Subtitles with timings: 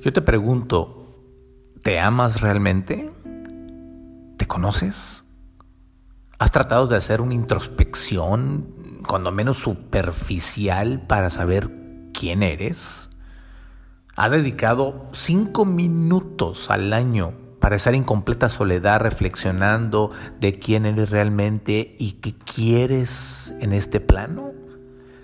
[0.00, 1.08] Yo te pregunto,
[1.82, 3.10] ¿te amas realmente?
[4.36, 5.24] ¿Te conoces?
[6.38, 11.72] ¿Has tratado de hacer una introspección, cuando menos superficial, para saber
[12.14, 13.10] quién eres?
[14.14, 21.10] ¿Has dedicado cinco minutos al año para estar en completa soledad reflexionando de quién eres
[21.10, 24.52] realmente y qué quieres en este plano?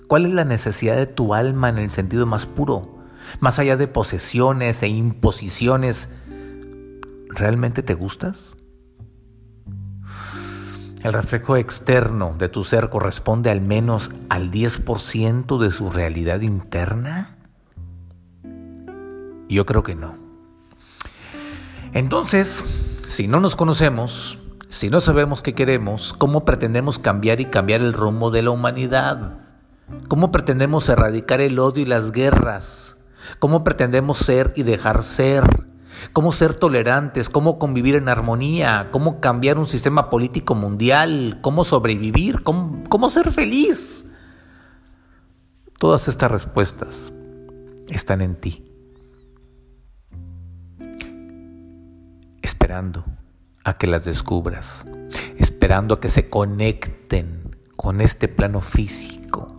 [0.09, 2.94] ¿Cuál es la necesidad de tu alma en el sentido más puro?
[3.41, 6.09] Más allá de posesiones e imposiciones,
[7.29, 8.57] ¿realmente te gustas?
[11.03, 17.37] El reflejo externo de tu ser corresponde al menos al 10% de su realidad interna?
[19.51, 20.17] Yo creo que no.
[21.93, 22.65] Entonces,
[23.07, 27.93] si no nos conocemos, si no sabemos qué queremos, ¿cómo pretendemos cambiar y cambiar el
[27.93, 29.39] rumbo de la humanidad?
[30.09, 32.97] ¿Cómo pretendemos erradicar el odio y las guerras?
[33.39, 35.45] ¿Cómo pretendemos ser y dejar ser?
[36.13, 37.29] ¿Cómo ser tolerantes?
[37.29, 38.89] ¿Cómo convivir en armonía?
[38.91, 41.39] ¿Cómo cambiar un sistema político mundial?
[41.41, 42.43] ¿Cómo sobrevivir?
[42.43, 44.07] ¿Cómo, cómo ser feliz?
[45.79, 47.13] Todas estas respuestas
[47.91, 48.75] están en ti.
[52.65, 53.05] esperando
[53.63, 54.87] a que las descubras,
[55.37, 59.55] esperando a que se conecten con este plano físico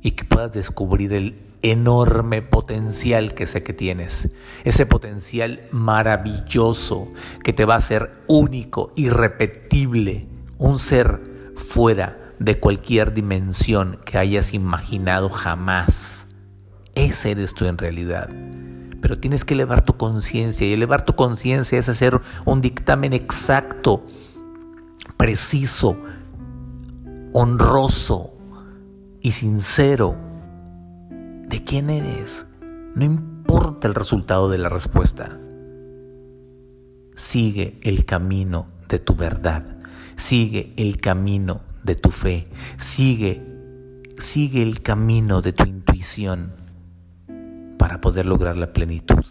[0.00, 4.28] y que puedas descubrir el enorme potencial que sé que tienes,
[4.64, 7.08] ese potencial maravilloso
[7.42, 14.54] que te va a hacer único, irrepetible, un ser fuera de cualquier dimensión que hayas
[14.54, 16.28] imaginado jamás.
[16.94, 18.30] Ese eres tú en realidad
[19.00, 24.04] pero tienes que elevar tu conciencia y elevar tu conciencia es hacer un dictamen exacto,
[25.16, 25.96] preciso,
[27.32, 28.32] honroso
[29.20, 30.27] y sincero
[31.48, 32.46] de quién eres.
[32.94, 35.38] No importa el resultado de la respuesta.
[37.14, 39.78] Sigue el camino de tu verdad.
[40.16, 42.44] Sigue el camino de tu fe.
[42.76, 43.42] Sigue,
[44.18, 46.52] sigue el camino de tu intuición
[47.78, 49.24] para poder lograr la plenitud.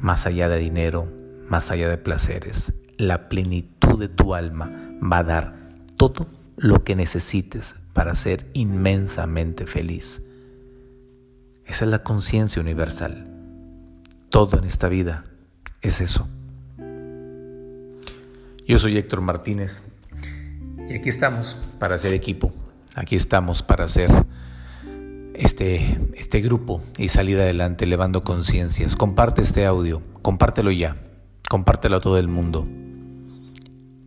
[0.00, 1.10] Más allá de dinero,
[1.48, 4.70] más allá de placeres, la plenitud de tu alma
[5.02, 5.56] va a dar
[5.96, 10.22] todo lo que necesites para ser inmensamente feliz.
[11.66, 13.26] Esa es la conciencia universal.
[14.30, 15.24] Todo en esta vida
[15.82, 16.28] es eso.
[18.66, 19.82] Yo soy Héctor Martínez
[20.88, 22.52] y aquí estamos para hacer equipo.
[22.94, 24.10] Aquí estamos para hacer
[25.34, 28.96] este, este grupo y salir adelante elevando conciencias.
[28.96, 30.96] Comparte este audio, compártelo ya,
[31.48, 32.64] compártelo a todo el mundo.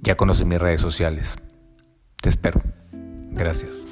[0.02, 1.36] Ya conoce mis redes sociales.
[2.22, 2.62] Te espero.
[3.32, 3.86] Gracias.